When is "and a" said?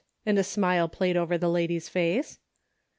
0.25-0.43